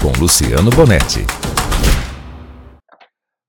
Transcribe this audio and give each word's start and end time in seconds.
Com 0.00 0.12
Luciano 0.20 0.70
Bonetti. 0.70 1.26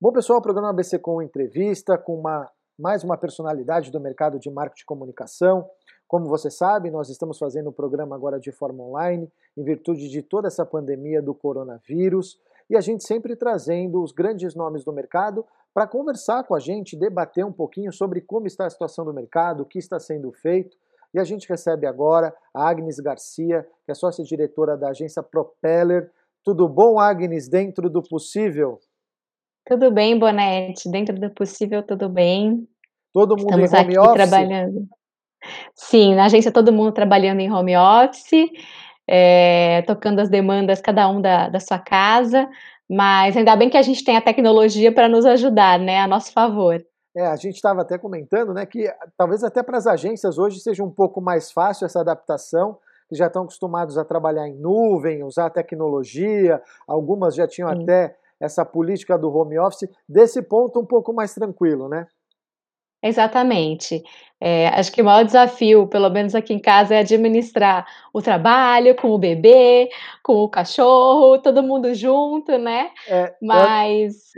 Bom, 0.02 0.12
pessoal, 0.12 0.40
o 0.40 0.42
programa 0.42 0.72
ABC 0.72 0.98
Com 0.98 1.22
Entrevista, 1.22 1.96
com 1.96 2.16
uma, 2.16 2.50
mais 2.78 3.04
uma 3.04 3.16
personalidade 3.16 3.92
do 3.92 4.00
mercado 4.00 4.40
de 4.40 4.50
marketing 4.50 4.82
e 4.82 4.86
comunicação. 4.86 5.70
Como 6.08 6.26
você 6.26 6.50
sabe, 6.50 6.90
nós 6.90 7.08
estamos 7.08 7.38
fazendo 7.38 7.70
o 7.70 7.72
programa 7.72 8.16
agora 8.16 8.40
de 8.40 8.52
forma 8.52 8.84
online, 8.84 9.32
em 9.56 9.64
virtude 9.64 10.10
de 10.10 10.24
toda 10.24 10.48
essa 10.48 10.66
pandemia 10.66 11.22
do 11.22 11.36
coronavírus, 11.36 12.40
e 12.68 12.76
a 12.76 12.82
gente 12.82 13.06
sempre 13.06 13.36
trazendo 13.36 14.02
os 14.02 14.12
grandes 14.12 14.56
nomes 14.56 14.84
do 14.84 14.92
mercado 14.92 15.46
para 15.72 15.86
conversar 15.86 16.44
com 16.46 16.56
a 16.56 16.60
gente, 16.60 16.98
debater 16.98 17.46
um 17.46 17.54
pouquinho 17.54 17.94
sobre 17.94 18.22
como 18.22 18.48
está 18.48 18.66
a 18.66 18.70
situação 18.72 19.06
do 19.06 19.14
mercado, 19.14 19.62
o 19.62 19.66
que 19.68 19.78
está 19.78 20.00
sendo 20.00 20.32
feito. 20.32 20.76
E 21.14 21.20
a 21.20 21.24
gente 21.24 21.48
recebe 21.48 21.86
agora 21.86 22.36
a 22.52 22.68
Agnes 22.68 23.00
Garcia, 23.00 23.68
que 23.86 23.92
é 23.92 23.94
sócia-diretora 23.94 24.76
da 24.76 24.90
agência 24.90 25.22
Propeller. 25.22 26.12
Tudo 26.44 26.68
bom, 26.68 27.00
Agnes, 27.00 27.50
dentro 27.50 27.90
do 27.90 28.02
possível? 28.02 28.80
Tudo 29.66 29.92
bem, 29.92 30.18
Bonete, 30.18 30.90
dentro 30.90 31.20
do 31.20 31.30
possível, 31.30 31.84
tudo 31.84 32.10
bem. 32.10 32.68
Todo 33.14 33.38
mundo 33.38 33.60
Estamos 33.64 33.74
em 33.74 33.78
home 33.78 33.98
office? 34.00 34.14
trabalhando. 34.14 34.88
Sim, 35.76 36.16
na 36.16 36.26
agência 36.26 36.52
todo 36.52 36.74
mundo 36.74 36.92
trabalhando 36.92 37.40
em 37.40 37.52
home 37.52 37.76
office, 37.78 38.50
é, 39.08 39.82
tocando 39.84 40.20
as 40.20 40.30
demandas, 40.30 40.82
cada 40.82 41.08
um 41.10 41.22
da, 41.22 41.50
da 41.50 41.60
sua 41.60 41.80
casa, 41.80 42.48
mas 42.90 43.38
ainda 43.38 43.56
bem 43.56 43.70
que 43.70 43.78
a 43.78 43.82
gente 43.82 44.04
tem 44.04 44.18
a 44.18 44.22
tecnologia 44.22 44.92
para 44.92 45.08
nos 45.08 45.26
ajudar, 45.26 45.80
né, 45.80 46.00
a 46.00 46.08
nosso 46.08 46.32
favor. 46.32 46.84
É, 47.16 47.26
a 47.26 47.36
gente 47.36 47.56
estava 47.56 47.82
até 47.82 47.98
comentando, 47.98 48.54
né, 48.54 48.66
que 48.66 48.92
talvez 49.18 49.44
até 49.44 49.64
para 49.64 49.78
as 49.78 49.88
agências 49.88 50.38
hoje 50.38 50.60
seja 50.60 50.84
um 50.84 50.92
pouco 50.92 51.22
mais 51.22 51.52
fácil 51.52 51.86
essa 51.86 52.02
adaptação, 52.02 52.78
que 53.10 53.16
já 53.16 53.26
estão 53.26 53.42
acostumados 53.42 53.98
a 53.98 54.06
trabalhar 54.06 54.48
em 54.48 54.56
nuvem, 54.56 55.24
usar 55.24 55.50
tecnologia, 55.50 56.62
algumas 56.88 57.34
já 57.34 57.48
tinham 57.48 57.68
Sim. 57.74 57.82
até 57.84 58.16
essa 58.40 58.64
política 58.64 59.18
do 59.18 59.36
home 59.36 59.58
office, 59.60 59.90
desse 60.08 60.42
ponto 60.44 60.80
um 60.80 60.86
pouco 60.86 61.12
mais 61.12 61.34
tranquilo, 61.34 61.90
né? 61.90 62.08
Exatamente. 63.02 64.04
É, 64.40 64.68
acho 64.70 64.92
que 64.92 65.02
o 65.02 65.06
maior 65.06 65.24
desafio, 65.26 65.88
pelo 65.88 66.10
menos 66.10 66.36
aqui 66.36 66.54
em 66.54 66.60
casa, 66.60 66.96
é 66.96 67.00
administrar 67.00 67.86
o 68.14 68.22
trabalho 68.22 68.96
com 68.96 69.10
o 69.10 69.18
bebê, 69.18 69.90
com 70.22 70.34
o 70.36 70.50
cachorro, 70.50 71.40
todo 71.42 71.64
mundo 71.64 71.94
junto, 71.94 72.58
né? 72.58 72.92
É, 73.08 73.36
Mas 73.42 74.32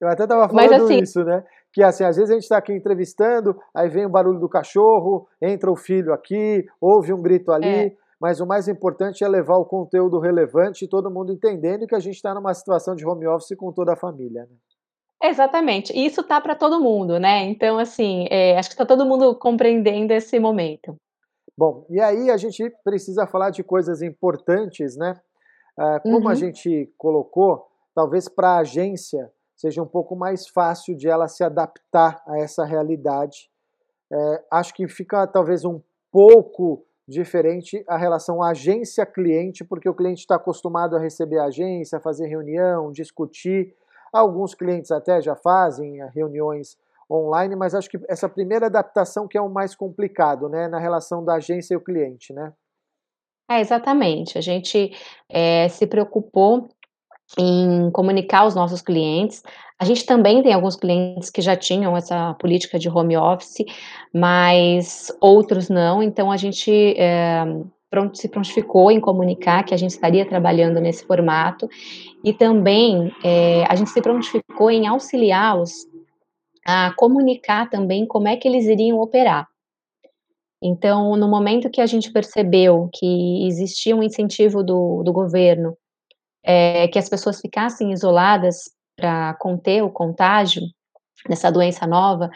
eu 0.00 0.08
até 0.08 0.24
estava 0.24 0.52
Mas, 0.52 0.70
falando 0.70 0.84
assim- 0.84 1.00
isso, 1.00 1.24
né? 1.24 1.42
Que 1.72 1.82
assim, 1.82 2.04
às 2.04 2.16
vezes 2.16 2.30
a 2.30 2.34
gente 2.34 2.42
está 2.42 2.58
aqui 2.58 2.72
entrevistando, 2.72 3.58
aí 3.74 3.88
vem 3.88 4.04
o 4.06 4.10
barulho 4.10 4.38
do 4.38 4.48
cachorro, 4.48 5.26
entra 5.40 5.70
o 5.70 5.76
filho 5.76 6.12
aqui, 6.12 6.64
ouve 6.80 7.12
um 7.12 7.22
grito 7.22 7.50
ali, 7.50 7.66
É. 7.66 7.92
mas 8.20 8.40
o 8.40 8.46
mais 8.46 8.68
importante 8.68 9.24
é 9.24 9.28
levar 9.28 9.56
o 9.56 9.64
conteúdo 9.64 10.18
relevante 10.20 10.84
e 10.84 10.88
todo 10.88 11.10
mundo 11.10 11.32
entendendo 11.32 11.86
que 11.86 11.94
a 11.94 11.98
gente 12.00 12.16
está 12.16 12.34
numa 12.34 12.52
situação 12.52 12.94
de 12.94 13.06
home 13.06 13.26
office 13.26 13.56
com 13.56 13.72
toda 13.72 13.94
a 13.94 13.96
família. 13.96 14.42
Né? 14.42 14.56
Exatamente, 15.24 15.92
e 15.96 16.04
isso 16.04 16.22
tá 16.24 16.40
para 16.40 16.54
todo 16.56 16.80
mundo, 16.80 17.18
né, 17.18 17.44
então 17.44 17.78
assim, 17.78 18.26
eh, 18.30 18.58
acho 18.58 18.68
que 18.70 18.76
tá 18.76 18.84
todo 18.84 19.06
mundo 19.06 19.36
compreendendo 19.38 20.12
esse 20.12 20.38
momento. 20.40 20.96
Bom, 21.56 21.86
e 21.88 22.00
aí 22.00 22.28
a 22.30 22.36
gente 22.36 22.68
precisa 22.82 23.26
falar 23.26 23.50
de 23.50 23.62
coisas 23.62 24.02
importantes, 24.02 24.96
né? 24.96 25.14
Ah, 25.78 26.00
como 26.00 26.26
a 26.28 26.32
Uhum. 26.32 26.36
gente 26.36 26.92
colocou, 26.98 27.66
talvez 27.94 28.28
para 28.28 28.56
a 28.56 28.58
agência 28.60 29.30
seja 29.62 29.80
um 29.80 29.86
pouco 29.86 30.16
mais 30.16 30.48
fácil 30.48 30.96
de 30.96 31.08
ela 31.08 31.28
se 31.28 31.44
adaptar 31.44 32.20
a 32.26 32.36
essa 32.36 32.64
realidade. 32.64 33.48
É, 34.12 34.44
acho 34.50 34.74
que 34.74 34.88
fica 34.88 35.24
talvez 35.24 35.64
um 35.64 35.80
pouco 36.10 36.84
diferente 37.06 37.84
a 37.86 37.96
relação 37.96 38.42
agência-cliente, 38.42 39.62
porque 39.64 39.88
o 39.88 39.94
cliente 39.94 40.22
está 40.22 40.34
acostumado 40.34 40.96
a 40.96 40.98
receber 40.98 41.38
a 41.38 41.44
agência, 41.44 42.00
fazer 42.00 42.26
reunião, 42.26 42.90
discutir. 42.90 43.72
Alguns 44.12 44.52
clientes 44.52 44.90
até 44.90 45.22
já 45.22 45.36
fazem 45.36 46.00
eh, 46.00 46.10
reuniões 46.12 46.76
online, 47.08 47.54
mas 47.54 47.72
acho 47.72 47.88
que 47.88 48.00
essa 48.08 48.28
primeira 48.28 48.66
adaptação 48.66 49.28
que 49.28 49.38
é 49.38 49.40
o 49.40 49.48
mais 49.48 49.76
complicado, 49.76 50.48
né, 50.48 50.66
na 50.66 50.80
relação 50.80 51.24
da 51.24 51.34
agência 51.34 51.74
e 51.74 51.76
o 51.76 51.80
cliente, 51.80 52.32
né? 52.32 52.52
É, 53.48 53.60
exatamente, 53.60 54.38
a 54.38 54.40
gente, 54.40 54.92
eh, 55.28 55.68
se 55.68 55.86
preocupou 55.86 56.68
em 57.38 57.90
comunicar 57.90 58.40
aos 58.40 58.54
nossos 58.54 58.82
clientes. 58.82 59.42
A 59.78 59.84
gente 59.84 60.04
também 60.06 60.42
tem 60.42 60.52
alguns 60.52 60.76
clientes 60.76 61.30
que 61.30 61.40
já 61.42 61.56
tinham 61.56 61.96
essa 61.96 62.34
política 62.34 62.78
de 62.78 62.88
home 62.88 63.16
office, 63.16 63.64
mas 64.14 65.10
outros 65.20 65.68
não, 65.68 66.02
então 66.02 66.30
a 66.30 66.36
gente, 66.36 66.70
eh, 66.96 67.44
pron 67.90 68.14
se 68.14 68.28
prontificou 68.28 68.90
em 68.90 69.00
comunicar 69.00 69.64
que 69.64 69.74
a 69.74 69.76
gente 69.76 69.90
estaria 69.90 70.26
trabalhando 70.26 70.80
nesse 70.80 71.04
formato, 71.04 71.68
e 72.24 72.32
também, 72.32 73.12
eh, 73.24 73.64
a 73.68 73.74
gente 73.74 73.90
se 73.90 74.00
prontificou 74.00 74.70
em 74.70 74.86
auxiliá-los 74.86 75.72
a 76.66 76.92
comunicar 76.96 77.68
também 77.70 78.06
como 78.06 78.28
é 78.28 78.36
que 78.36 78.46
eles 78.48 78.66
iriam 78.66 79.00
operar. 79.00 79.48
Então, 80.62 81.16
no 81.16 81.28
momento 81.28 81.68
que 81.70 81.80
a 81.80 81.86
gente 81.86 82.12
percebeu 82.12 82.88
que 82.94 83.46
existia 83.48 83.96
um 83.96 84.02
incentivo 84.02 84.62
do 84.62 85.02
do 85.02 85.12
governo, 85.12 85.76
eh, 86.44 86.88
que 86.88 86.98
as 86.98 87.08
pessoas 87.08 87.40
ficassem 87.40 87.92
isoladas 87.92 88.70
para 88.96 89.34
conter 89.34 89.82
o 89.82 89.90
contágio 89.90 90.62
dessa 91.28 91.50
doença 91.50 91.86
nova, 91.86 92.30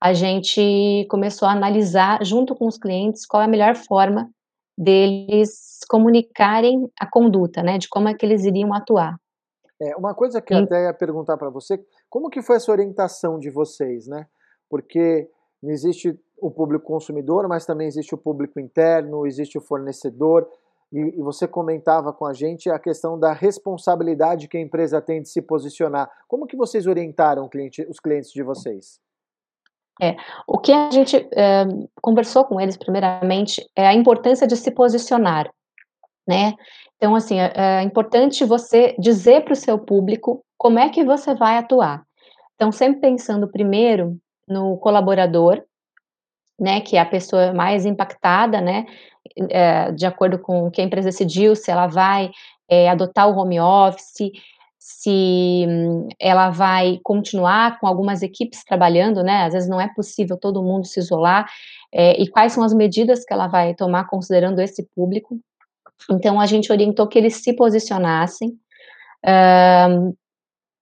a 0.00 0.12
gente 0.12 1.06
começou 1.10 1.46
a 1.46 1.52
analisar 1.52 2.24
junto 2.24 2.54
com 2.54 2.66
os 2.66 2.78
clientes 2.78 3.26
qual 3.26 3.42
é 3.42 3.44
a 3.44 3.48
melhor 3.48 3.76
forma 3.76 4.30
deles 4.76 5.78
comunicarem 5.88 6.90
a 6.98 7.06
conduta, 7.06 7.62
né, 7.62 7.76
de 7.76 7.88
como 7.88 8.08
é 8.08 8.14
que 8.14 8.24
eles 8.24 8.44
iriam 8.44 8.72
atuar. 8.72 9.16
É, 9.80 9.96
uma 9.96 10.14
coisa 10.14 10.40
que 10.40 10.52
eu 10.52 10.58
Em 10.58 10.64
até 10.64 10.84
ia 10.84 10.94
perguntar 10.94 11.36
para 11.36 11.50
você, 11.50 11.82
como 12.08 12.28
que 12.28 12.42
foi 12.42 12.56
essa 12.56 12.70
orientação 12.70 13.38
de 13.38 13.50
vocês, 13.50 14.06
né? 14.06 14.26
Porque 14.68 15.28
existe 15.62 16.18
o 16.38 16.50
público 16.50 16.84
consumidor, 16.84 17.48
mas 17.48 17.64
também 17.64 17.86
existe 17.86 18.14
o 18.14 18.18
público 18.18 18.60
interno, 18.60 19.26
existe 19.26 19.56
o 19.56 19.60
fornecedor, 19.60 20.46
e, 20.92 21.22
você 21.22 21.46
comentava 21.46 22.12
com 22.12 22.26
a 22.26 22.32
gente 22.32 22.68
a 22.70 22.78
questão 22.78 23.18
da 23.18 23.32
responsabilidade 23.32 24.48
que 24.48 24.56
a 24.56 24.60
empresa 24.60 25.00
tem 25.00 25.22
de 25.22 25.28
se 25.28 25.40
posicionar. 25.40 26.10
Como 26.26 26.46
que 26.46 26.56
vocês 26.56 26.86
orientaram 26.86 27.48
cliente- 27.48 27.86
os 27.88 28.00
clientes 28.00 28.32
de 28.32 28.42
vocês? 28.42 29.00
É, 30.02 30.16
o 30.46 30.58
que 30.58 30.72
a 30.72 30.90
gente, 30.90 31.16
eh, 31.32 31.66
conversou 32.00 32.44
com 32.44 32.60
eles 32.60 32.76
primeiramente 32.76 33.62
é 33.76 33.86
a 33.86 33.94
importância 33.94 34.46
de 34.46 34.56
se 34.56 34.70
posicionar, 34.70 35.50
né. 36.26 36.54
Então 36.96 37.14
assim, 37.14 37.38
é 37.40 37.52
é 37.56 37.82
importante 37.82 38.44
você 38.44 38.94
dizer 38.98 39.44
para 39.44 39.52
o 39.52 39.56
seu 39.56 39.78
público 39.78 40.42
como 40.58 40.78
é 40.78 40.88
que 40.88 41.04
você 41.04 41.34
vai 41.34 41.58
atuar. 41.58 42.02
Então 42.54 42.72
sempre 42.72 43.00
pensando 43.00 43.48
primeiro 43.48 44.16
no 44.48 44.76
colaborador, 44.78 45.62
né, 46.58 46.80
que 46.80 46.96
é 46.96 47.00
a 47.00 47.06
pessoa 47.06 47.52
mais 47.54 47.86
impactada, 47.86 48.60
né, 48.60 48.86
eh, 49.50 49.92
de 49.92 50.06
acordo 50.06 50.38
com 50.38 50.66
o 50.66 50.70
que 50.70 50.80
a 50.80 50.84
empresa 50.84 51.08
decidiu, 51.10 51.56
se 51.56 51.70
ela 51.70 51.86
vai, 51.86 52.30
eh, 52.70 52.88
adotar 52.88 53.28
o 53.28 53.36
home 53.38 53.60
office, 53.60 54.30
se 54.78 55.66
ela 56.20 56.50
vai 56.50 56.98
continuar 57.04 57.78
com 57.80 57.86
algumas 57.86 58.22
equipes 58.22 58.64
trabalhando, 58.64 59.22
né, 59.22 59.44
às 59.46 59.52
vezes 59.54 59.68
não 59.68 59.80
é 59.80 59.88
possível 59.94 60.36
todo 60.38 60.62
mundo 60.62 60.86
se 60.86 61.00
isolar, 61.00 61.46
eh, 61.92 62.20
e 62.22 62.28
quais 62.28 62.52
são 62.52 62.64
as 62.64 62.72
medidas 62.74 63.24
que 63.24 63.32
ela 63.34 63.46
vai 63.48 63.74
tomar 63.74 64.06
considerando 64.08 64.60
esse 64.60 64.86
público. 64.96 65.38
Então 66.12 66.40
a 66.40 66.46
gente 66.46 66.72
orientou 66.72 67.08
que 67.08 67.18
eles 67.18 67.36
se 67.42 67.54
posicionassem, 67.54 68.52
hã, 69.26 70.12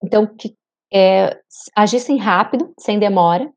então 0.03 0.27
que, 0.27 0.55
eh, 0.93 1.37
agissem 1.75 2.17
rápido, 2.19 2.73
sem 2.79 2.99
demora, 2.99 3.49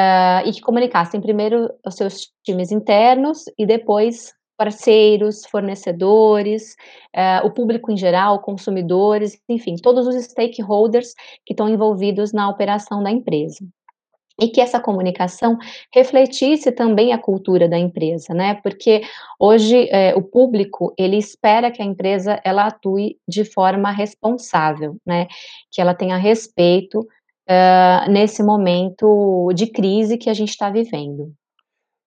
hã, 0.00 0.42
e 0.48 0.52
que 0.52 0.60
comunicassem 0.60 1.20
primeiro 1.20 1.70
os 1.86 1.94
seus 1.94 2.30
times 2.44 2.72
internos 2.72 3.44
e 3.58 3.66
depois 3.66 4.32
parceiros, 4.56 5.46
fornecedores, 5.46 6.76
eh, 7.14 7.40
o 7.42 7.50
público 7.50 7.90
em 7.90 7.96
geral, 7.96 8.40
consumidores, 8.42 9.40
enfim, 9.48 9.74
todos 9.82 10.06
os 10.06 10.14
stakeholders 10.22 11.14
que 11.46 11.54
estão 11.54 11.66
envolvidos 11.66 12.30
na 12.32 12.46
operação 12.46 13.02
da 13.02 13.10
empresa. 13.10 13.64
E 14.38 14.48
que 14.48 14.60
essa 14.60 14.80
comunicação 14.80 15.56
refletisse 15.94 16.72
também 16.72 17.12
a 17.12 17.18
cultura 17.18 17.68
da 17.68 17.78
empresa, 17.78 18.34
né, 18.34 18.54
porque 18.62 19.02
hoje, 19.38 19.88
eh, 19.90 20.14
o 20.14 20.22
público, 20.22 20.94
ele 20.98 21.16
espera 21.16 21.70
que 21.70 21.82
a 21.82 21.84
empresa 21.86 22.40
ela 22.44 22.66
atue 22.66 23.16
de 23.26 23.44
forma 23.44 23.90
responsável, 23.90 24.96
né, 25.06 25.26
que 25.72 25.80
ela 25.80 25.94
tenha 25.94 26.18
respeito, 26.18 27.06
hã, 27.48 28.06
nesse 28.08 28.42
momento 28.42 29.52
de 29.54 29.66
crise 29.66 30.18
que 30.18 30.30
a 30.30 30.34
gente 30.34 30.50
está 30.50 30.70
vivendo. 30.70 31.32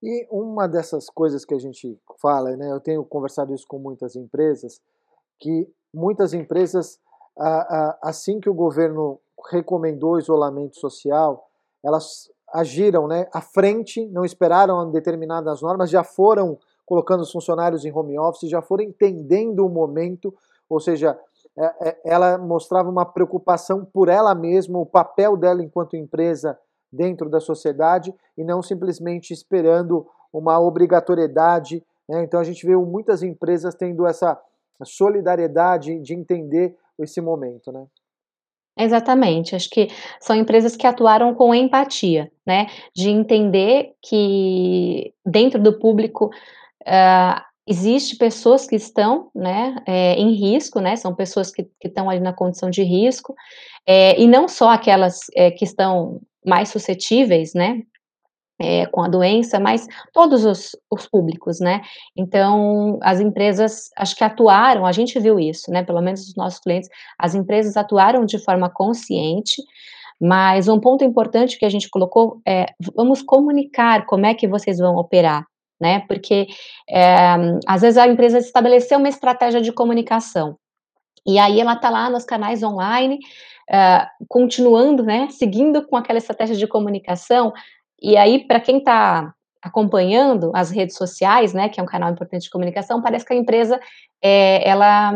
E 0.02 0.28
uma 0.30 0.68
dessas 0.68 1.10
coisas 1.10 1.46
que 1.46 1.54
a 1.54 1.60
gente 1.60 1.98
fala, 2.22 2.58
né, 2.58 2.72
eu 2.72 2.80
tenho 2.80 3.06
conversado 3.06 3.54
isso 3.54 3.66
com 3.68 3.80
muitas 3.80 4.16
empresas, 4.16 4.82
que 5.40 5.68
muitas 5.94 6.34
empresas, 6.34 7.00
assim 8.02 8.40
que 8.40 8.50
o 8.50 8.54
governo 8.54 9.20
recomendou 9.50 10.14
o 10.14 10.20
isolamento 10.20 10.78
social, 10.78 11.48
elas 11.84 12.30
agiram, 12.54 13.08
né, 13.08 13.28
à 13.34 13.42
frente, 13.42 14.06
não 14.08 14.24
esperaram 14.26 14.92
determinadas 14.92 15.62
normas, 15.62 15.90
já 15.90 16.04
foram 16.04 16.58
colocando 16.86 17.22
os 17.22 17.32
funcionários 17.32 17.86
em 17.86 17.92
home 17.92 18.20
office, 18.20 18.50
já 18.50 18.62
foram 18.62 18.84
entendendo 18.84 19.66
o 19.66 19.70
momento, 19.70 20.34
ou 20.70 20.80
seja, 20.80 21.18
ela 22.04 22.38
mostrava 22.38 22.90
uma 22.90 23.06
preocupação 23.06 23.86
por 23.86 24.10
ela 24.10 24.34
mesma, 24.34 24.80
o 24.80 24.86
papel 24.86 25.38
dela 25.38 25.64
enquanto 25.64 25.96
empresa 25.96 26.58
dentro 26.92 27.30
da 27.30 27.40
sociedade 27.40 28.14
e 28.38 28.44
não 28.44 28.62
simplesmente 28.62 29.32
esperando 29.34 30.08
uma 30.32 30.60
obrigatoriedade. 30.60 31.84
Né? 32.10 32.24
Então 32.24 32.40
a 32.40 32.44
gente 32.44 32.66
vê 32.66 32.76
muitas 32.76 33.22
empresas 33.22 33.76
tendo 33.76 34.06
essa 34.08 34.40
solidariedade 34.84 36.00
de 36.00 36.14
entender 36.14 36.76
esse 37.00 37.22
momento, 37.22 37.72
né? 37.72 37.86
Exatamente, 38.76 39.56
acho 39.56 39.70
que 39.70 39.88
são 40.20 40.36
empresas 40.36 40.76
que 40.76 40.88
atuaram 40.88 41.36
com 41.36 41.54
empatia, 41.54 42.32
né, 42.44 42.66
de 42.96 43.08
entender 43.08 43.94
que 44.02 45.14
dentro 45.24 45.62
do 45.62 45.78
público, 45.78 46.32
uh, 46.82 47.42
existe 47.68 48.18
pessoas 48.18 48.68
que 48.68 48.76
estão, 48.76 49.30
né, 49.34 49.76
é, 49.86 50.16
em 50.16 50.34
risco, 50.34 50.80
né, 50.80 50.96
são 50.96 51.16
pessoas 51.16 51.52
que, 51.52 51.64
que 51.80 51.88
estão 51.88 52.10
ali 52.10 52.20
na 52.20 52.34
condição 52.34 52.70
de 52.70 52.84
risco, 52.84 53.34
é, 53.88 54.20
e 54.20 54.28
não 54.28 54.48
só 54.48 54.70
aquelas 54.70 55.22
é, 55.36 55.52
que 55.52 55.64
estão 55.64 56.22
mais 56.46 56.70
suscetíveis, 56.70 57.54
né, 57.54 57.82
é, 58.60 58.86
com 58.88 59.02
a 59.02 59.08
doença, 59.08 59.60
mas 59.60 59.88
todos 60.14 60.46
os, 60.46 60.76
os, 60.90 61.08
públicos, 61.08 61.60
né? 61.60 61.82
Então, 62.16 63.00
as 63.02 63.20
empresas, 63.20 63.90
acho 63.98 64.16
que 64.16 64.24
atuaram, 64.24 64.86
a 64.86 64.92
gente 64.92 65.20
viu 65.20 65.40
isso, 65.40 65.72
né? 65.72 65.84
Pelo 65.84 66.02
menos 66.02 66.28
os 66.28 66.36
nossos 66.36 66.60
clientes, 66.60 66.90
as 67.18 67.36
empresas 67.36 67.76
atuaram 67.76 68.26
de 68.26 68.38
forma 68.40 68.70
consciente, 68.70 69.62
mas 70.22 70.68
um 70.68 70.80
ponto 70.80 71.04
importante 71.04 71.58
que 71.58 71.66
a 71.66 71.70
gente 71.70 71.90
colocou 71.90 72.42
é, 72.48 72.68
vamos 72.96 73.22
comunicar 73.22 74.06
como 74.06 74.26
é 74.26 74.34
que 74.34 74.48
vocês 74.48 74.78
vão 74.78 74.96
operar, 74.96 75.46
né? 75.84 76.00
Porque, 76.08 76.48
é, 76.90 77.36
às 77.68 77.82
vezes, 77.82 77.98
a 77.98 78.08
empresa 78.08 78.40
estabeleceu 78.40 78.98
uma 78.98 79.10
estratégia 79.10 79.62
de 79.62 79.74
comunicação, 79.74 80.58
e 81.28 81.38
aí 81.38 81.60
ela 81.60 81.74
está 81.74 81.90
lá 81.90 82.10
nos 82.10 82.24
canais 82.24 82.64
online, 82.64 83.20
uh, 83.70 84.26
continuando, 84.30 85.04
né, 85.04 85.28
seguindo 85.30 85.86
com 85.86 85.98
aquela 85.98 86.20
estratégia 86.20 86.56
de 86.56 86.68
comunicação, 86.68 87.52
e 88.02 88.16
aí, 88.16 88.48
para 88.48 88.62
quem 88.62 88.78
está 88.78 89.34
acompanhando 89.62 90.52
as 90.54 90.72
redes 90.72 90.96
sociais, 90.96 91.54
né, 91.54 91.70
que 91.70 91.80
é 91.80 91.84
um 91.84 91.86
canal 91.86 92.12
importante 92.12 92.44
de 92.44 92.50
comunicação, 92.50 93.02
parece 93.02 93.26
que 93.26 93.34
a 93.34 93.38
empresa, 93.38 93.80
é, 94.22 94.68
ela 94.68 95.14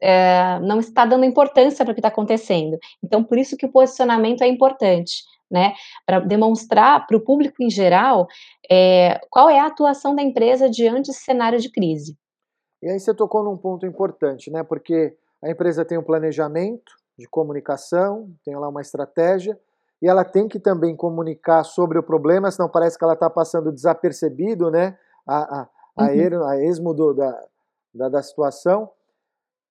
é, 0.00 0.58
não 0.60 0.78
está 0.78 1.04
dando 1.06 1.24
importância 1.24 1.84
para 1.84 1.92
o 1.92 1.94
que 1.94 2.00
está 2.00 2.08
acontecendo. 2.08 2.78
Então, 3.02 3.22
por 3.24 3.38
isso 3.38 3.56
que 3.56 3.66
o 3.66 3.72
posicionamento 3.72 4.42
é 4.42 4.46
importante, 4.46 5.22
né, 5.50 5.74
para 6.04 6.20
demonstrar 6.20 7.06
para 7.06 7.16
o 7.16 7.20
público 7.20 7.62
em 7.62 7.70
geral 7.70 8.26
é, 8.70 9.20
qual 9.30 9.48
é 9.48 9.58
a 9.58 9.66
atuação 9.66 10.14
da 10.14 10.22
empresa 10.22 10.68
diante 10.68 11.08
desse 11.08 11.24
cenário 11.24 11.58
de 11.58 11.70
crise. 11.70 12.16
E 12.82 12.90
aí 12.90 12.98
você 12.98 13.14
tocou 13.14 13.42
num 13.42 13.56
ponto 13.56 13.86
importante, 13.86 14.50
né, 14.50 14.62
porque 14.62 15.16
a 15.42 15.50
empresa 15.50 15.84
tem 15.84 15.98
um 15.98 16.02
planejamento 16.02 16.92
de 17.18 17.26
comunicação, 17.28 18.30
tem 18.44 18.56
lá 18.56 18.68
uma 18.68 18.80
estratégia, 18.80 19.58
e 20.02 20.08
ela 20.08 20.24
tem 20.24 20.46
que 20.46 20.58
também 20.58 20.94
comunicar 20.94 21.64
sobre 21.64 21.98
o 21.98 22.02
problema, 22.02 22.50
senão 22.50 22.68
parece 22.68 22.98
que 22.98 23.04
ela 23.04 23.14
está 23.14 23.30
passando 23.30 23.72
desapercebido, 23.72 24.70
né? 24.70 24.98
A, 25.26 25.60
a, 25.60 25.68
a, 25.96 26.04
uhum. 26.04 26.44
a 26.46 26.62
esmo 26.62 26.92
do, 26.92 27.14
da, 27.14 27.44
da, 27.94 28.08
da 28.10 28.22
situação. 28.22 28.90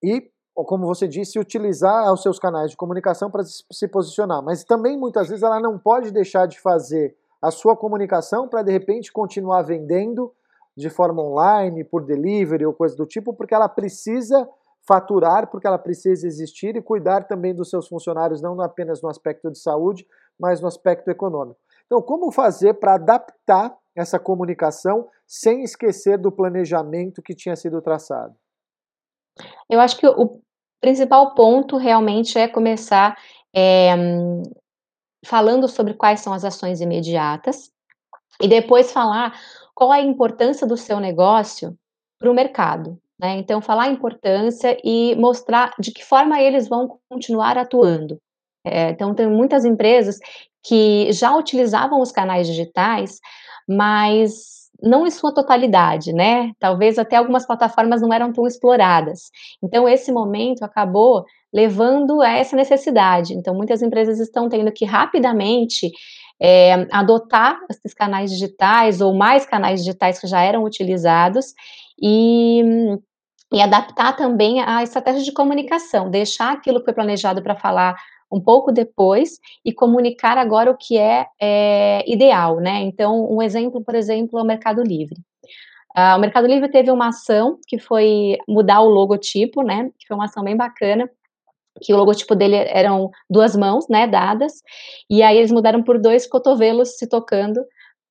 E, 0.02 0.30
como 0.64 0.86
você 0.86 1.06
disse, 1.06 1.38
utilizar 1.38 2.12
os 2.12 2.22
seus 2.22 2.38
canais 2.38 2.70
de 2.70 2.76
comunicação 2.76 3.30
para 3.30 3.42
se 3.44 3.88
posicionar. 3.88 4.42
Mas 4.42 4.64
também, 4.64 4.96
muitas 4.96 5.28
vezes, 5.28 5.42
ela 5.42 5.60
não 5.60 5.78
pode 5.78 6.10
deixar 6.10 6.46
de 6.46 6.60
fazer 6.60 7.16
a 7.42 7.50
sua 7.50 7.76
comunicação 7.76 8.48
para, 8.48 8.62
de 8.62 8.72
repente, 8.72 9.12
continuar 9.12 9.62
vendendo 9.62 10.32
de 10.76 10.90
forma 10.90 11.22
online, 11.22 11.84
por 11.84 12.04
delivery 12.04 12.66
ou 12.66 12.72
coisa 12.72 12.96
do 12.96 13.06
tipo, 13.06 13.32
porque 13.32 13.54
ela 13.54 13.68
precisa 13.68 14.48
faturar 14.86 15.50
porque 15.50 15.66
ela 15.66 15.78
precisa 15.78 16.26
existir 16.26 16.76
e 16.76 16.82
cuidar 16.82 17.24
também 17.26 17.54
dos 17.54 17.68
seus 17.68 17.88
funcionários, 17.88 18.40
não 18.40 18.60
apenas 18.60 19.02
no 19.02 19.08
aspecto 19.08 19.50
de 19.50 19.58
saúde, 19.58 20.06
mas 20.38 20.60
no 20.60 20.68
aspecto 20.68 21.10
econômico. 21.10 21.58
Então, 21.86 22.00
como 22.00 22.30
fazer 22.30 22.74
para 22.74 22.94
adaptar 22.94 23.76
essa 23.96 24.18
comunicação 24.18 25.08
sem 25.26 25.62
esquecer 25.62 26.18
do 26.18 26.30
planejamento 26.30 27.22
que 27.22 27.34
tinha 27.34 27.56
sido 27.56 27.82
traçado? 27.82 28.34
Eu 29.68 29.80
acho 29.80 29.96
que 29.98 30.06
o 30.06 30.40
principal 30.80 31.34
ponto 31.34 31.76
realmente 31.76 32.38
é 32.38 32.46
começar 32.48 33.16
é, 33.54 33.94
falando 35.24 35.68
sobre 35.68 35.94
quais 35.94 36.20
são 36.20 36.32
as 36.32 36.44
ações 36.44 36.80
imediatas 36.80 37.70
e 38.40 38.48
depois 38.48 38.92
falar 38.92 39.38
qual 39.74 39.92
é 39.92 39.98
a 39.98 40.04
importância 40.04 40.66
do 40.66 40.76
seu 40.76 41.00
negócio 41.00 41.76
para 42.18 42.30
o 42.30 42.34
mercado. 42.34 42.98
Né? 43.18 43.38
Então, 43.38 43.60
falar 43.60 43.84
a 43.84 43.90
importância 43.90 44.76
e 44.84 45.14
mostrar 45.16 45.72
de 45.78 45.90
que 45.90 46.04
forma 46.04 46.40
eles 46.40 46.68
vão 46.68 46.98
continuar 47.08 47.56
atuando. 47.56 48.20
É, 48.64 48.90
então, 48.90 49.14
tem 49.14 49.26
muitas 49.26 49.64
empresas 49.64 50.18
que 50.62 51.12
já 51.12 51.34
utilizavam 51.34 52.00
os 52.00 52.10
canais 52.10 52.46
digitais, 52.46 53.20
mas 53.68 54.55
não 54.82 55.06
em 55.06 55.10
sua 55.10 55.32
totalidade, 55.32 56.12
né? 56.12 56.52
Talvez 56.58 56.98
até 56.98 57.16
algumas 57.16 57.46
plataformas 57.46 58.02
não 58.02 58.12
eram 58.12 58.32
tão 58.32 58.46
exploradas. 58.46 59.30
Então, 59.62 59.88
esse 59.88 60.12
momento 60.12 60.62
acabou 60.62 61.24
levando 61.52 62.20
a 62.20 62.30
essa 62.30 62.56
necessidade. 62.56 63.34
Então, 63.34 63.54
muitas 63.54 63.82
empresas 63.82 64.20
estão 64.20 64.48
tendo 64.48 64.70
que 64.72 64.84
rapidamente 64.84 65.90
é, 66.40 66.86
adotar 66.92 67.58
esses 67.70 67.94
canais 67.94 68.30
digitais 68.30 69.00
ou 69.00 69.14
mais 69.14 69.46
canais 69.46 69.80
digitais 69.80 70.18
que 70.20 70.26
já 70.26 70.42
eram 70.42 70.64
utilizados 70.64 71.54
e, 72.00 72.62
e 73.52 73.60
adaptar 73.60 74.14
também 74.16 74.60
a 74.60 74.82
estratégia 74.82 75.22
de 75.22 75.32
comunicação, 75.32 76.10
deixar 76.10 76.52
aquilo 76.52 76.80
que 76.80 76.84
foi 76.84 76.94
planejado 76.94 77.42
para 77.42 77.56
falar 77.56 77.96
um 78.30 78.40
pouco 78.40 78.72
depois 78.72 79.38
e 79.64 79.72
comunicar 79.72 80.36
agora 80.38 80.70
o 80.70 80.76
que 80.76 80.98
é, 80.98 81.26
é 81.40 82.04
ideal, 82.10 82.60
né? 82.60 82.82
Então, 82.82 83.30
um 83.30 83.40
exemplo, 83.40 83.82
por 83.82 83.94
exemplo, 83.94 84.38
é 84.38 84.42
o 84.42 84.46
Mercado 84.46 84.82
Livre. 84.82 85.16
Uh, 85.96 86.16
o 86.16 86.18
Mercado 86.18 86.46
Livre 86.46 86.70
teve 86.70 86.90
uma 86.90 87.08
ação 87.08 87.58
que 87.66 87.78
foi 87.78 88.36
mudar 88.46 88.82
o 88.82 88.88
logotipo, 88.88 89.62
né? 89.62 89.90
Que 89.98 90.06
foi 90.06 90.16
uma 90.16 90.26
ação 90.26 90.44
bem 90.44 90.56
bacana, 90.56 91.08
que 91.80 91.92
o 91.92 91.96
logotipo 91.96 92.34
dele 92.34 92.56
eram 92.56 93.10
duas 93.28 93.54
mãos, 93.56 93.88
né, 93.88 94.06
dadas, 94.06 94.62
e 95.10 95.22
aí 95.22 95.36
eles 95.36 95.52
mudaram 95.52 95.82
por 95.82 95.98
dois 95.98 96.26
cotovelos 96.26 96.96
se 96.96 97.06
tocando 97.06 97.60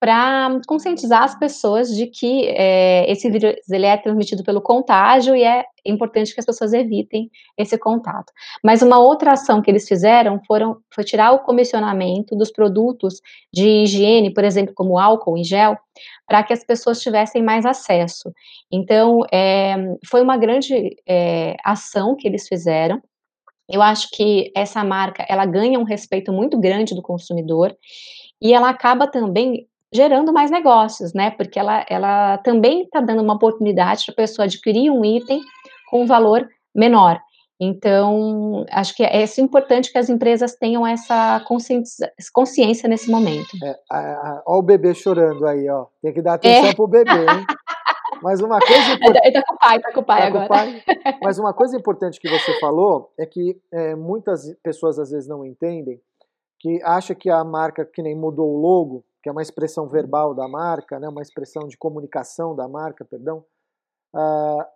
para 0.06 0.62
conscientizar 0.68 1.24
as 1.24 1.34
pessoas 1.34 1.90
de 1.90 2.06
que 2.06 2.46
é, 2.50 3.12
esse 3.12 3.28
vírus 3.28 3.56
ele 3.68 3.88
é 3.88 3.98
transmitido 3.98 4.44
pelo 4.44 4.62
contágio 4.62 5.36
e 5.36 5.44
é 5.44 5.66
importante 5.84 6.32
que 6.32 6.40
as 6.40 6.46
pessoas 6.46 6.74
evitem 6.74 7.28
esse 7.58 7.76
contato. 7.76 8.32
Mas 8.64 8.84
uma 8.84 9.00
outra 9.00 9.32
ação 9.32 9.64
que 9.64 9.72
eles 9.72 9.88
fizeram 9.88 10.40
foram, 10.46 10.78
foi 10.94 11.04
tirar 11.04 11.32
o 11.32 11.40
comissionamento 11.40 12.36
dos 12.36 12.52
produtos 12.52 13.20
de 13.52 13.68
higiene, 13.68 14.32
por 14.32 14.44
exemplo, 14.44 14.76
como 14.76 15.00
álcool 15.00 15.40
em 15.40 15.44
gel, 15.44 15.76
para 16.28 16.44
que 16.44 16.54
as 16.54 16.64
pessoas 16.64 17.02
tivessem 17.02 17.42
mais 17.42 17.66
acesso. 17.66 18.32
Então, 18.72 19.22
é, 19.34 19.76
foi 20.08 20.22
uma 20.22 20.38
grande 20.38 20.98
é, 21.10 21.56
ação 21.66 22.16
que 22.16 22.28
eles 22.28 22.48
fizeram, 22.48 23.02
eu 23.68 23.82
acho 23.82 24.10
que 24.12 24.52
essa 24.56 24.84
marca, 24.84 25.26
ela 25.28 25.48
ganha 25.48 25.80
um 25.80 25.84
respeito 25.84 26.32
muito 26.32 26.60
grande 26.60 26.94
do 26.94 27.02
consumidor 27.02 27.76
e 28.40 28.54
ela 28.54 28.70
acaba 28.70 29.08
também 29.08 29.68
gerando 29.94 30.34
mais 30.34 30.52
negócios, 30.52 31.14
né? 31.14 31.32
Porque 31.32 31.60
ela, 31.60 31.86
ela 31.90 32.38
também 32.40 32.84
está 32.84 33.00
dando 33.00 33.22
uma 33.22 33.36
oportunidade 33.36 34.06
para 34.06 34.14
a 34.14 34.16
pessoa 34.16 34.46
adquirir 34.46 34.90
um 34.90 35.04
item 35.04 35.42
com 35.90 36.04
um 36.04 36.06
valor 36.06 36.48
menor. 36.74 37.20
Então, 37.60 38.66
acho 38.70 38.94
que 38.96 39.04
é, 39.04 39.24
é 39.24 39.42
importante 39.42 39.92
que 39.92 39.98
as 39.98 40.10
empresas 40.10 40.56
tenham 40.56 40.86
essa 40.86 41.42
consciência 42.34 42.90
nesse 42.90 43.10
momento. 43.10 43.48
É, 43.64 43.80
olha 44.46 44.60
o 44.60 44.62
bebê 44.62 44.94
chorando 44.94 45.48
aí, 45.48 45.70
ó. 45.70 45.86
Tem 46.02 46.14
que 46.14 46.22
dar 46.22 46.34
atenção 46.34 46.70
é. 46.70 46.76
para 46.76 46.84
o 46.84 46.88
bebê, 46.88 47.12
hein? 47.12 47.46
Mas 48.22 48.42
uma 48.42 48.60
coisa 48.60 48.94
importante. 48.94 49.26
Ele 49.26 49.34
tá 49.34 49.44
com 49.48 49.54
o 49.54 49.58
pai, 49.58 49.80
tá 49.80 49.94
com 49.94 50.00
o 50.00 50.04
pai 50.04 50.22
tá 50.22 50.28
agora. 50.28 50.48
Pai. 50.48 50.84
Mas 51.24 51.40
uma 51.40 51.54
coisa 51.54 51.78
importante 51.78 52.20
que 52.20 52.30
você 52.30 52.60
falou 52.60 53.14
é 53.18 53.26
que 53.26 53.58
é, 53.72 53.96
muitas 53.96 54.54
pessoas 54.62 55.00
às 55.00 55.12
vezes 55.12 55.28
não 55.28 55.46
entendem 55.46 56.00
que 56.60 56.82
acha 56.84 57.14
que 57.14 57.30
a 57.30 57.44
marca 57.44 57.86
que 57.86 58.02
nem 58.02 58.16
mudou 58.16 58.50
o 58.50 58.60
logo, 58.60 59.06
que 59.26 59.30
é 59.30 59.32
uma 59.32 59.42
expressão 59.42 59.88
verbal 59.88 60.36
da 60.36 60.48
marca, 60.48 61.00
né, 61.00 61.10
uma 61.10 61.24
expressão 61.24 61.68
de 61.68 61.76
comunicação 61.76 62.56
da 62.56 62.68
marca, 62.68 63.04
perdão. 63.04 63.44
Ah, 64.16 64.70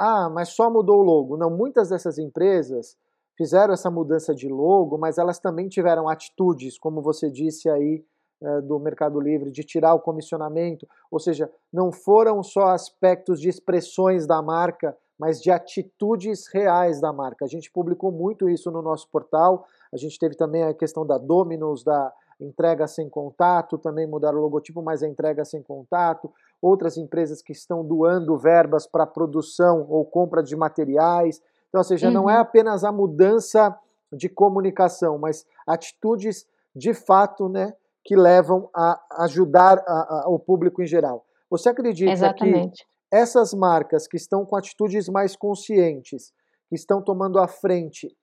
ah, 0.00 0.30
mas 0.30 0.48
só 0.48 0.70
mudou 0.70 1.00
o 1.00 1.02
logo. 1.02 1.36
Não, 1.36 1.50
muitas 1.50 1.90
dessas 1.90 2.16
empresas 2.16 2.96
fizeram 3.36 3.74
essa 3.74 3.90
mudança 3.90 4.34
de 4.34 4.48
logo, 4.48 4.96
mas 4.96 5.18
elas 5.18 5.38
também 5.38 5.68
tiveram 5.68 6.08
atitudes, 6.08 6.78
como 6.78 7.02
você 7.02 7.30
disse 7.30 7.68
aí, 7.68 8.02
eh, 8.42 8.60
do 8.62 8.78
Mercado 8.78 9.20
Livre, 9.20 9.50
de 9.50 9.62
tirar 9.62 9.92
o 9.92 10.00
comissionamento, 10.00 10.88
ou 11.10 11.20
seja, 11.20 11.52
não 11.70 11.92
foram 11.92 12.42
só 12.42 12.68
aspectos 12.68 13.38
de 13.38 13.50
expressões 13.50 14.26
da 14.26 14.40
marca, 14.40 14.96
mas 15.18 15.38
de 15.38 15.50
atitudes 15.50 16.46
reais 16.50 16.98
da 16.98 17.12
marca. 17.12 17.44
A 17.44 17.48
gente 17.48 17.70
publicou 17.70 18.10
muito 18.10 18.48
isso 18.48 18.70
no 18.70 18.80
nosso 18.80 19.06
portal, 19.10 19.66
a 19.92 19.98
gente 19.98 20.18
teve 20.18 20.34
também 20.34 20.62
a 20.62 20.72
questão 20.72 21.06
da 21.06 21.18
Domino's, 21.18 21.84
da 21.84 22.10
entrega 22.40 22.86
sem 22.86 23.08
contato, 23.08 23.78
também 23.78 24.06
mudaram 24.06 24.38
o 24.38 24.42
logotipo, 24.42 24.82
mas 24.82 25.02
a 25.02 25.08
entrega 25.08 25.44
sem 25.44 25.62
contato. 25.62 26.32
Outras 26.60 26.96
empresas 26.96 27.42
que 27.42 27.52
estão 27.52 27.84
doando 27.84 28.36
verbas 28.36 28.86
para 28.86 29.06
produção 29.06 29.86
ou 29.88 30.04
compra 30.04 30.42
de 30.42 30.54
materiais. 30.54 31.40
Então, 31.68 31.80
ou 31.80 31.84
seja, 31.84 32.08
uhum. 32.08 32.12
não 32.12 32.30
é 32.30 32.34
uhum. 32.34 32.40
apenas 32.40 32.84
a 32.84 32.92
mudança 32.92 33.76
de 34.12 34.28
comunicação, 34.28 35.18
mas 35.18 35.44
atitudes 35.66 36.46
de 36.74 36.92
fato 36.94 37.48
né, 37.48 37.74
que 38.04 38.14
levam 38.14 38.68
a 38.74 39.00
ajudar 39.24 39.82
a, 39.86 40.24
a, 40.24 40.28
o 40.28 40.38
público 40.38 40.82
em 40.82 40.86
geral. 40.86 41.24
Você 41.50 41.68
acredita 41.68 42.12
Exatamente. 42.12 42.84
que 42.84 43.16
essas 43.16 43.54
marcas 43.54 44.06
que 44.06 44.16
estão 44.16 44.44
com 44.44 44.56
atitudes 44.56 45.08
mais 45.08 45.36
conscientes, 45.36 46.32
que 46.68 46.74
estão 46.74 47.02
tomando 47.02 47.38
a 47.38 47.48
frente, 47.48 48.14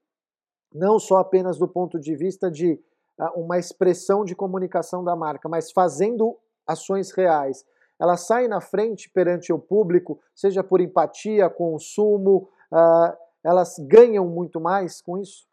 não 0.74 1.00
só 1.00 1.18
apenas 1.18 1.58
do 1.58 1.68
ponto 1.68 2.00
de 2.00 2.16
vista 2.16 2.50
de 2.50 2.80
uma 3.36 3.58
expressão 3.58 4.26
de 4.26 4.36
comunicação 4.36 5.04
da 5.04 5.16
marca, 5.16 5.48
mas 5.48 5.72
fazendo 5.72 6.38
ações 6.66 7.12
reais, 7.12 7.66
elas 8.00 8.22
saem 8.22 8.48
na 8.48 8.60
frente 8.60 9.10
perante 9.10 9.54
o 9.54 9.60
público, 9.60 10.20
seja 10.34 10.64
por 10.64 10.82
empatia, 10.82 11.50
consumo, 11.50 12.50
uh, 12.72 13.16
elas 13.44 13.76
ganham 13.80 14.28
muito 14.28 14.60
mais 14.60 15.02
com 15.02 15.18
isso? 15.18 15.46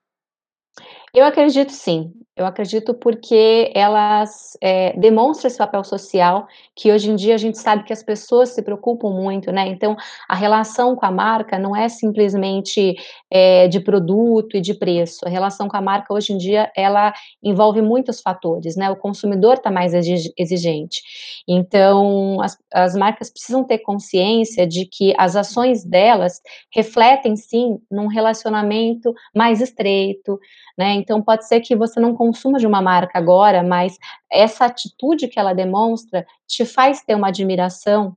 Eu 1.12 1.24
acredito 1.24 1.72
sim, 1.72 2.12
eu 2.40 2.46
acredito 2.46 2.94
porque 2.94 3.70
elas 3.74 4.56
é, 4.62 4.96
demonstram 4.96 5.48
esse 5.48 5.58
papel 5.58 5.84
social 5.84 6.46
que 6.74 6.90
hoje 6.90 7.10
em 7.10 7.16
dia 7.16 7.34
a 7.34 7.38
gente 7.38 7.58
sabe 7.58 7.84
que 7.84 7.92
as 7.92 8.02
pessoas 8.02 8.50
se 8.50 8.62
preocupam 8.62 9.10
muito, 9.10 9.52
né? 9.52 9.68
Então 9.68 9.94
a 10.26 10.34
relação 10.34 10.96
com 10.96 11.04
a 11.04 11.10
marca 11.10 11.58
não 11.58 11.76
é 11.76 11.88
simplesmente 11.88 12.94
é, 13.30 13.68
de 13.68 13.78
produto 13.80 14.56
e 14.56 14.60
de 14.60 14.72
preço. 14.72 15.26
A 15.26 15.28
relação 15.28 15.68
com 15.68 15.76
a 15.76 15.82
marca 15.82 16.14
hoje 16.14 16.32
em 16.32 16.38
dia 16.38 16.72
ela 16.74 17.12
envolve 17.42 17.82
muitos 17.82 18.22
fatores, 18.22 18.74
né? 18.74 18.88
O 18.88 18.96
consumidor 18.96 19.54
está 19.54 19.70
mais 19.70 19.92
exigente. 19.92 21.02
Então 21.46 22.40
as, 22.40 22.56
as 22.72 22.94
marcas 22.94 23.28
precisam 23.28 23.64
ter 23.64 23.80
consciência 23.80 24.66
de 24.66 24.86
que 24.86 25.12
as 25.18 25.36
ações 25.36 25.84
delas 25.84 26.40
refletem 26.72 27.36
sim 27.36 27.78
num 27.90 28.06
relacionamento 28.06 29.12
mais 29.34 29.60
estreito 29.60 30.38
né? 30.80 30.94
Então 31.00 31.22
pode 31.22 31.46
ser 31.46 31.60
que 31.60 31.74
você 31.74 31.98
não 31.98 32.14
consuma 32.14 32.58
de 32.58 32.66
uma 32.66 32.80
marca 32.80 33.18
agora, 33.18 33.62
mas 33.62 33.96
essa 34.30 34.66
atitude 34.66 35.28
que 35.28 35.38
ela 35.38 35.52
demonstra 35.52 36.26
te 36.46 36.64
faz 36.64 37.02
ter 37.02 37.14
uma 37.14 37.28
admiração 37.28 38.16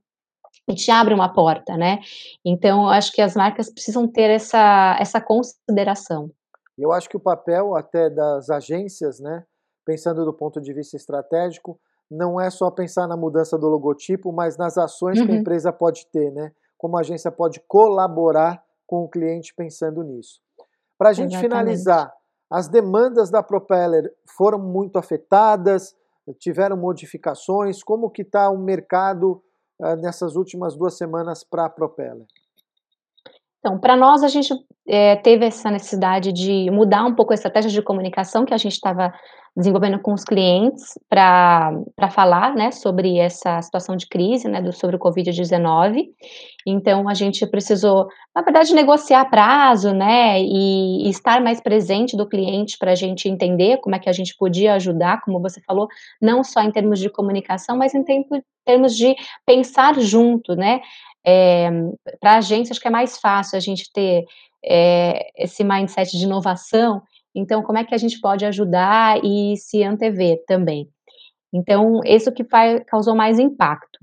e 0.68 0.74
te 0.74 0.90
abre 0.90 1.12
uma 1.12 1.32
porta, 1.32 1.76
né? 1.76 2.00
Então 2.44 2.84
eu 2.84 2.88
acho 2.88 3.12
que 3.12 3.20
as 3.20 3.34
marcas 3.34 3.70
precisam 3.70 4.06
ter 4.06 4.30
essa, 4.30 4.96
essa 5.00 5.20
consideração. 5.20 6.30
Eu 6.76 6.92
acho 6.92 7.08
que 7.08 7.16
o 7.16 7.20
papel 7.20 7.76
até 7.76 8.10
das 8.10 8.50
agências, 8.50 9.20
né, 9.20 9.44
pensando 9.84 10.24
do 10.24 10.32
ponto 10.32 10.60
de 10.60 10.72
vista 10.72 10.96
estratégico, 10.96 11.78
não 12.10 12.40
é 12.40 12.50
só 12.50 12.70
pensar 12.70 13.06
na 13.06 13.16
mudança 13.16 13.58
do 13.58 13.68
logotipo, 13.68 14.32
mas 14.32 14.56
nas 14.56 14.76
ações 14.76 15.18
uhum. 15.18 15.26
que 15.26 15.32
a 15.32 15.34
uhum. 15.34 15.40
empresa 15.40 15.72
pode 15.72 16.06
ter, 16.06 16.30
né? 16.32 16.52
Como 16.76 16.96
a 16.96 17.00
agência 17.00 17.30
pode 17.30 17.60
colaborar 17.66 18.62
com 18.86 19.04
o 19.04 19.08
cliente 19.08 19.54
pensando 19.54 20.02
nisso. 20.02 20.40
Para 20.98 21.10
a 21.10 21.12
gente 21.12 21.32
Exatamente. 21.32 21.50
finalizar, 21.50 22.12
as 22.50 22.68
demandas 22.68 23.30
da 23.30 23.42
Propeller 23.42 24.12
foram 24.36 24.58
muito 24.58 24.98
afetadas, 24.98 25.96
tiveram 26.38 26.76
modificações. 26.76 27.82
Como 27.82 28.10
que 28.10 28.22
está 28.22 28.48
o 28.48 28.58
mercado 28.58 29.42
uh, 29.80 29.96
nessas 29.96 30.36
últimas 30.36 30.76
duas 30.76 30.96
semanas 30.96 31.44
para 31.44 31.66
a 31.66 31.70
Propeller? 31.70 32.26
Então, 33.64 33.78
para 33.78 33.96
nós, 33.96 34.22
a 34.22 34.28
gente 34.28 34.52
é, 34.86 35.16
teve 35.16 35.46
essa 35.46 35.70
necessidade 35.70 36.30
de 36.34 36.70
mudar 36.70 37.02
um 37.06 37.14
pouco 37.14 37.32
a 37.32 37.34
estratégia 37.34 37.70
de 37.70 37.80
comunicação 37.80 38.44
que 38.44 38.52
a 38.52 38.58
gente 38.58 38.72
estava 38.72 39.10
desenvolvendo 39.56 39.98
com 40.00 40.12
os 40.12 40.22
clientes 40.22 40.98
para 41.08 42.10
falar 42.10 42.54
né, 42.54 42.70
sobre 42.70 43.16
essa 43.16 43.62
situação 43.62 43.96
de 43.96 44.06
crise, 44.06 44.48
né, 44.48 44.60
do, 44.60 44.70
sobre 44.70 44.96
o 44.96 44.98
Covid-19. 44.98 46.08
Então, 46.66 47.08
a 47.08 47.14
gente 47.14 47.46
precisou, 47.46 48.06
na 48.36 48.42
verdade, 48.42 48.74
negociar 48.74 49.24
prazo 49.30 49.94
né, 49.94 50.42
e, 50.42 51.06
e 51.06 51.08
estar 51.08 51.40
mais 51.40 51.58
presente 51.58 52.18
do 52.18 52.28
cliente 52.28 52.76
para 52.76 52.92
a 52.92 52.94
gente 52.94 53.30
entender 53.30 53.78
como 53.78 53.96
é 53.96 53.98
que 53.98 54.10
a 54.10 54.12
gente 54.12 54.36
podia 54.36 54.74
ajudar, 54.74 55.22
como 55.22 55.40
você 55.40 55.62
falou, 55.62 55.88
não 56.20 56.44
só 56.44 56.60
em 56.60 56.70
termos 56.70 56.98
de 56.98 57.08
comunicação, 57.08 57.78
mas 57.78 57.94
em 57.94 58.04
tempo, 58.04 58.44
termos 58.62 58.94
de 58.94 59.14
pensar 59.46 59.98
junto, 60.00 60.54
né? 60.54 60.80
É, 61.26 61.70
para 62.20 62.32
a 62.32 62.38
agência, 62.38 62.72
acho 62.72 62.80
que 62.80 62.88
é 62.88 62.90
mais 62.90 63.18
fácil 63.18 63.56
a 63.56 63.60
gente 63.60 63.90
ter 63.92 64.24
é, 64.64 65.30
esse 65.36 65.64
mindset 65.64 66.16
de 66.16 66.24
inovação. 66.24 67.02
Então, 67.34 67.62
como 67.62 67.78
é 67.78 67.84
que 67.84 67.94
a 67.94 67.98
gente 67.98 68.20
pode 68.20 68.44
ajudar 68.44 69.22
e 69.24 69.56
se 69.56 69.82
antever 69.82 70.42
também? 70.46 70.88
Então, 71.52 72.00
isso 72.04 72.32
que 72.32 72.44
faz, 72.44 72.82
causou 72.86 73.14
mais 73.14 73.38
impacto. 73.38 73.98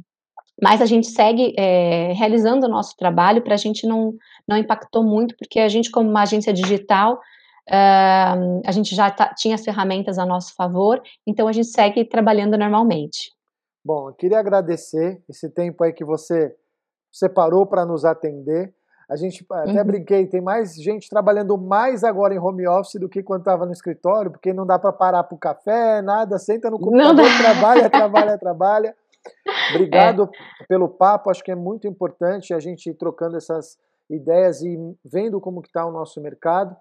Mas 0.61 0.81
a 0.81 0.85
gente 0.85 1.07
segue 1.07 1.53
é, 1.57 2.13
realizando 2.13 2.65
o 2.65 2.69
nosso 2.69 2.95
trabalho, 2.95 3.41
para 3.41 3.55
a 3.55 3.57
gente 3.57 3.87
não, 3.87 4.13
não 4.47 4.57
impactou 4.57 5.03
muito, 5.03 5.35
porque 5.37 5.59
a 5.59 5.67
gente, 5.67 5.89
como 5.89 6.09
uma 6.09 6.21
agência 6.21 6.53
digital, 6.53 7.19
uh, 7.67 8.61
a 8.65 8.71
gente 8.71 8.95
já 8.95 9.09
tá, 9.09 9.33
tinha 9.33 9.55
as 9.55 9.63
ferramentas 9.63 10.19
a 10.19 10.25
nosso 10.25 10.53
favor, 10.53 11.01
então 11.25 11.47
a 11.47 11.51
gente 11.51 11.67
segue 11.67 12.05
trabalhando 12.05 12.57
normalmente. 12.57 13.31
Bom, 13.83 14.09
eu 14.09 14.13
queria 14.13 14.37
agradecer 14.37 15.19
esse 15.27 15.49
tempo 15.49 15.83
aí 15.83 15.91
que 15.91 16.05
você 16.05 16.55
separou 17.11 17.65
para 17.65 17.85
nos 17.85 18.05
atender. 18.05 18.73
A 19.09 19.15
gente 19.17 19.45
até 19.51 19.81
uhum. 19.81 19.85
brinquei, 19.85 20.25
tem 20.25 20.39
mais 20.39 20.73
gente 20.75 21.09
trabalhando 21.09 21.57
mais 21.57 22.03
agora 22.03 22.33
em 22.33 22.39
home 22.39 22.65
office 22.65 22.99
do 22.99 23.09
que 23.09 23.21
quando 23.21 23.41
estava 23.41 23.65
no 23.65 23.73
escritório, 23.73 24.31
porque 24.31 24.53
não 24.53 24.65
dá 24.65 24.79
para 24.79 24.93
parar 24.93 25.23
para 25.23 25.35
o 25.35 25.39
café, 25.39 26.01
nada, 26.01 26.39
senta 26.39 26.69
no 26.69 26.79
computador, 26.79 27.25
trabalha, 27.37 27.89
trabalha, 27.89 28.37
trabalha. 28.37 28.95
Obrigado 29.75 30.29
é. 30.61 30.65
pelo 30.65 30.87
papo, 30.87 31.29
acho 31.29 31.43
que 31.43 31.51
é 31.51 31.55
muito 31.55 31.87
importante 31.87 32.53
a 32.53 32.59
gente 32.59 32.89
ir 32.89 32.93
trocando 32.93 33.35
essas 33.35 33.77
ideias 34.09 34.61
e 34.61 34.77
vendo 35.03 35.39
como 35.41 35.61
está 35.61 35.85
o 35.85 35.91
nosso 35.91 36.21
mercado 36.21 36.75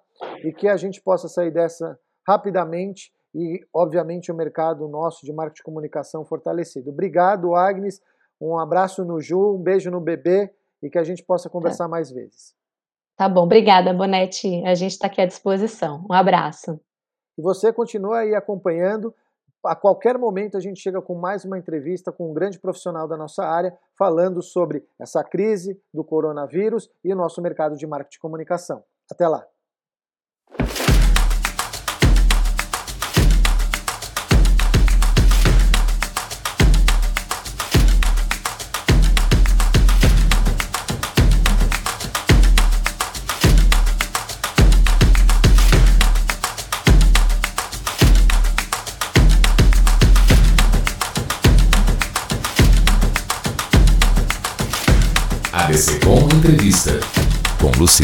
e 0.45 0.53
que 0.53 0.69
a 0.69 0.77
gente 0.77 1.01
possa 1.03 1.29
sair 1.29 1.51
dessa 1.51 1.99
rapidamente 2.27 3.13
e, 3.35 3.61
obviamente, 3.73 4.31
o 4.31 4.35
mercado 4.35 4.87
nosso 4.89 5.25
de 5.25 5.33
marketing 5.33 5.57
de 5.57 5.63
comunicação 5.63 6.25
fortalecido. 6.25 6.91
Obrigado, 6.91 7.55
Agnes. 7.55 8.01
Um 8.41 8.59
abraço 8.59 9.05
no 9.05 9.21
Ju, 9.21 9.57
um 9.57 9.63
beijo 9.63 9.91
no 9.91 10.01
bebê 10.01 10.51
e 10.83 10.89
que 10.89 10.99
a 10.99 11.05
gente 11.05 11.23
possa 11.23 11.51
conversar 11.51 11.85
é. 11.85 11.89
mais 11.89 12.11
vezes. 12.11 12.55
Tá 13.17 13.29
bom, 13.29 13.43
obrigada, 13.43 13.93
Bonete. 13.93 14.65
A 14.65 14.75
gente 14.75 14.93
está 14.93 15.07
aqui 15.07 15.21
à 15.21 15.27
disposição. 15.27 16.07
Um 16.11 16.15
abraço. 16.15 16.81
E 17.37 17.43
você 17.43 17.73
continua 17.73 18.21
aí 18.21 18.35
acompanhando. 18.35 19.15
A 19.65 19.77
qualquer 19.77 20.17
momento 20.17 20.57
a 20.57 20.61
gente 20.61 20.81
chega 20.81 21.03
com 21.03 21.15
mais 21.15 21.45
uma 21.45 21.59
entrevista 21.59 22.11
com 22.11 22.31
um 22.31 22.33
grande 22.33 22.59
profissional 22.59 23.07
da 23.07 23.19
nossa 23.19 23.45
área, 23.45 23.77
falando 23.99 24.41
sobre 24.41 24.83
essa 24.99 25.23
crise 25.23 25.79
do 25.93 26.03
coronavírus 26.03 26.91
e 27.05 27.13
o 27.13 27.17
nosso 27.17 27.43
mercado 27.43 27.77
de 27.77 27.87
marketing 27.87 28.17
e 28.17 28.21
comunicação. 28.21 28.83
Até 29.11 29.29
lá! 29.29 29.47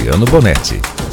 Luciano 0.07 0.25
Bonetti. 0.31 1.06